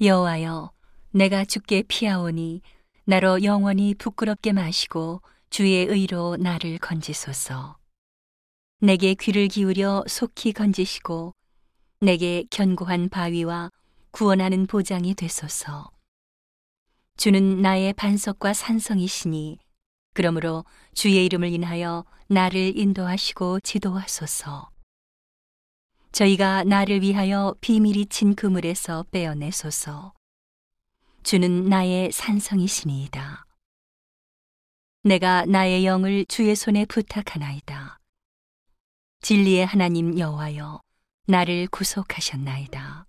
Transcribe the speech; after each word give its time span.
여호와여 0.00 0.72
내가 1.10 1.44
주께 1.44 1.82
피하오니 1.86 2.62
나로 3.04 3.42
영원히 3.44 3.94
부끄럽게 3.94 4.52
마시고 4.52 5.22
주의 5.50 5.86
의로 5.86 6.36
나를 6.36 6.78
건지소서 6.78 7.76
내게 8.80 9.14
귀를 9.14 9.48
기울여 9.48 10.04
속히 10.08 10.52
건지시고 10.52 11.34
내게 12.00 12.44
견고한 12.50 13.08
바위와 13.08 13.70
구원하는 14.10 14.66
보장이 14.66 15.14
되소서 15.14 15.90
주는 17.16 17.62
나의 17.62 17.92
반석과 17.92 18.52
산성이시니 18.52 19.58
그러므로 20.12 20.64
주의 20.94 21.24
이름을 21.24 21.52
인하여 21.52 22.04
나를 22.28 22.76
인도하시고 22.78 23.60
지도하소서. 23.60 24.73
저희가 26.14 26.62
나를 26.62 27.02
위하여 27.02 27.56
비밀이 27.60 28.06
친 28.06 28.36
그물에서 28.36 29.04
빼어내소서. 29.10 30.14
주는 31.24 31.68
나의 31.68 32.12
산성이시니이다. 32.12 33.44
내가 35.02 35.44
나의 35.44 35.84
영을 35.84 36.24
주의 36.26 36.54
손에 36.54 36.84
부탁하나이다. 36.84 37.98
진리의 39.22 39.66
하나님 39.66 40.16
여호와여, 40.16 40.80
나를 41.26 41.66
구속하셨나이다. 41.66 43.06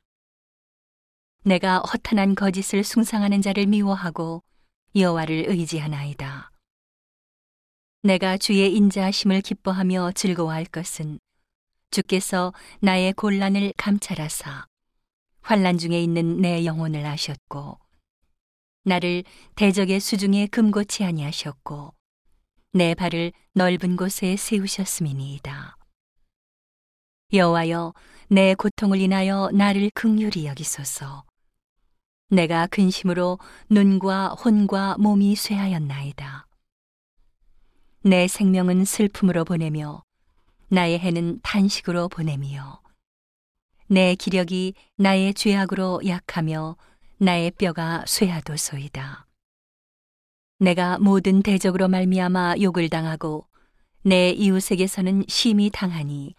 내가 1.43 1.81
허탄한 1.81 2.33
거짓을 2.33 2.83
숭상하는 2.83 3.43
자를 3.43 3.67
미워하고 3.67 4.41
여호와를 4.95 5.45
의지하나이다. 5.49 6.51
내가 8.01 8.37
주의 8.37 8.75
인자하심을 8.75 9.41
기뻐하며 9.41 10.13
즐거워할 10.13 10.65
것은 10.65 11.19
주께서 11.95 12.51
나의 12.81 13.13
곤란을 13.13 13.71
감찰하사 13.77 14.65
환란 15.39 15.77
중에 15.77 16.01
있는 16.01 16.41
내 16.41 16.65
영혼을 16.65 17.05
아셨고 17.05 17.79
나를 18.83 19.23
대적의 19.55 20.01
수중에 20.01 20.47
금고치 20.47 21.05
아니하셨고 21.05 21.93
내 22.73 22.95
발을 22.95 23.31
넓은 23.53 23.95
곳에 23.95 24.35
세우셨음이니이다. 24.35 25.77
여호와여 27.31 27.93
내 28.27 28.55
고통을 28.55 28.99
인하여 28.99 29.49
나를 29.53 29.89
극률히 29.93 30.47
여기소서. 30.47 31.23
내가 32.29 32.67
근심으로 32.67 33.39
눈과 33.69 34.29
혼과 34.33 34.97
몸이 34.99 35.37
쇠하였나이다. 35.37 36.45
내 38.01 38.27
생명은 38.27 38.83
슬픔으로 38.83 39.45
보내며 39.45 40.04
나의 40.75 40.99
해는 40.99 41.39
탄식으로 41.41 42.09
보내며 42.09 42.81
내 43.87 44.13
기력이 44.13 44.73
나의 44.97 45.33
죄악으로 45.33 46.01
약하며 46.05 46.75
나의 47.17 47.51
뼈가 47.51 48.03
쇠하도소이다. 48.05 49.25
내가 50.59 50.99
모든 50.99 51.41
대적으로 51.41 51.87
말미암아 51.87 52.55
욕을 52.61 52.89
당하고 52.89 53.47
내 54.01 54.31
이웃에게서는 54.31 55.23
심히 55.29 55.69
당하니 55.69 56.35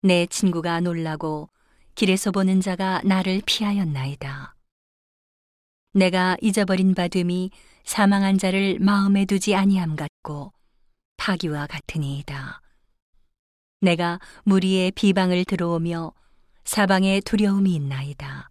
내 0.00 0.24
친구가 0.24 0.80
놀라고 0.80 1.50
길에서 1.96 2.30
보는 2.30 2.62
자가 2.62 3.02
나를 3.04 3.42
피하였나이다. 3.44 4.54
내가 5.92 6.38
잊어버린 6.40 6.94
바 6.94 7.08
됨이 7.08 7.50
사망한 7.84 8.38
자를 8.38 8.78
마음에 8.80 9.26
두지 9.26 9.54
아니함 9.54 9.96
같고 9.96 10.54
파기와 11.18 11.66
같으니이다. 11.66 12.62
내가 13.80 14.18
무리의 14.44 14.90
비방을 14.92 15.44
들어오며 15.44 16.12
사방에 16.64 17.20
두려움이 17.20 17.74
있나이다. 17.74 18.50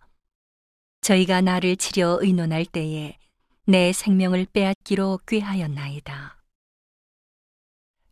저희가 1.02 1.42
나를 1.42 1.76
치려 1.78 2.18
의논할 2.22 2.66
때에 2.66 3.18
내 3.66 3.92
생명을 3.92 4.48
빼앗기로 4.54 5.20
꾀하였나이다. 5.28 6.38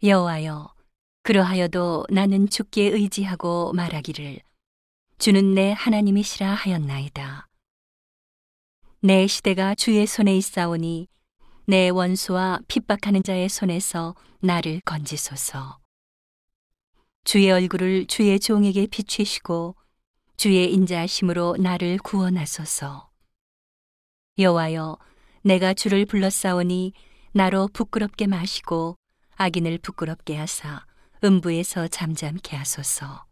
여호와여, 0.04 0.74
그러하여도 1.22 2.08
나는 2.10 2.50
주께 2.50 2.84
의지하고 2.84 3.72
말하기를 3.74 4.40
주는 5.20 5.54
내 5.54 5.72
하나님이시라 5.72 6.54
하였나이다. 6.54 7.48
내 9.00 9.28
시대가 9.28 9.76
주의 9.76 10.06
손에 10.06 10.36
있사오니 10.38 11.08
내 11.66 11.90
원수와 11.90 12.60
핍박하는 12.68 13.24
자의 13.24 13.48
손에서 13.48 14.16
나를 14.40 14.82
건지소서. 14.82 15.83
주의 17.24 17.50
얼굴을 17.50 18.06
주의 18.08 18.40
종에게 18.40 18.88
비추시고 18.88 19.76
주의 20.36 20.74
인자하심으로 20.74 21.58
나를 21.58 21.98
구원하소서. 22.00 23.10
여호와여, 24.38 24.98
내가 25.44 25.74
주를 25.74 26.06
불렀사오니 26.06 26.94
나로 27.32 27.70
부끄럽게 27.72 28.28
마시고 28.28 28.98
악인을 29.36 29.78
부끄럽게 29.80 30.36
하사 30.36 30.86
음부에서 31.24 31.88
잠잠케 31.88 32.58
하소서. 32.58 33.26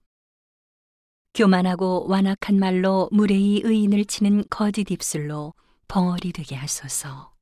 교만하고 1.34 2.08
완악한 2.08 2.60
말로 2.60 3.10
무례히 3.12 3.62
의인을 3.64 4.06
치는 4.06 4.46
거짓 4.50 4.90
입술로 4.90 5.54
벙어리 5.88 6.32
되게 6.32 6.56
하소서. 6.56 7.34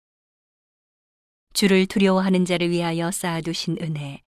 주를 1.54 1.86
두려워하는 1.86 2.46
자를 2.46 2.70
위하여 2.70 3.12
쌓아두신 3.12 3.78
은혜, 3.82 4.22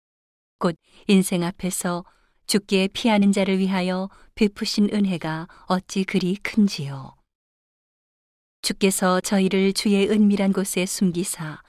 곧 0.62 0.76
인생 1.08 1.44
앞에서 1.44 2.06
주께 2.46 2.88
피하는 2.88 3.32
자를 3.32 3.58
위하여 3.58 4.10
베푸신 4.36 4.90
은혜가 4.94 5.48
어찌 5.66 6.04
그리 6.04 6.36
큰지요. 6.36 7.16
주께서 8.62 9.20
저희를 9.22 9.74
주의 9.74 10.08
은밀한 10.08 10.54
곳에 10.54 10.86
숨기사 10.86 11.64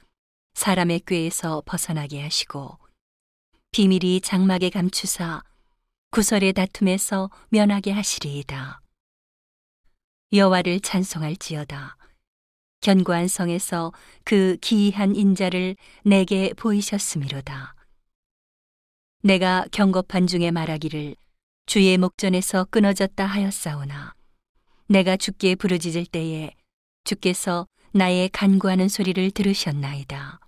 사람의 0.52 1.00
꾀에서 1.06 1.62
벗어나게 1.64 2.20
하시고 2.20 2.78
비밀이 3.70 4.20
장막에 4.20 4.68
감추사 4.68 5.42
구설의 6.10 6.52
다툼에서 6.52 7.30
면하게 7.48 7.92
하시리이다. 7.92 8.82
여호와를 10.34 10.80
찬송할지어다. 10.80 11.96
견고한 12.82 13.28
성에서 13.28 13.92
그 14.24 14.58
기이한 14.60 15.16
인자를 15.16 15.76
내게 16.04 16.52
보이셨음이로다. 16.52 17.74
내가 19.24 19.64
경고판 19.70 20.26
중에 20.26 20.50
말하기를 20.50 21.14
주의 21.66 21.96
목전에서 21.96 22.64
끊어졌다 22.64 23.24
하였사오나 23.24 24.14
내가 24.88 25.16
주께 25.16 25.54
부르짖을 25.54 26.06
때에 26.06 26.50
주께서 27.04 27.68
나의 27.92 28.30
간구하는 28.30 28.88
소리를 28.88 29.30
들으셨나이다. 29.30 30.40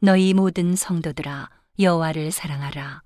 너희 0.00 0.32
모든 0.32 0.74
성도들아 0.74 1.50
여호와를 1.78 2.32
사랑하라. 2.32 3.02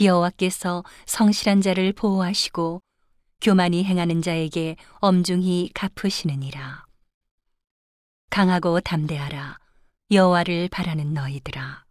여호와께서 0.00 0.84
성실한 1.06 1.60
자를 1.60 1.92
보호하시고 1.92 2.80
교만이 3.40 3.82
행하는 3.82 4.22
자에게 4.22 4.76
엄중히 5.00 5.70
갚으시느니라. 5.74 6.84
강하고 8.30 8.80
담대하라 8.80 9.58
여호와를 10.12 10.68
바라는 10.68 11.14
너희들아 11.14 11.89